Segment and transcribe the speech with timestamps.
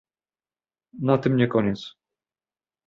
[1.01, 1.95] Na tym nie koniec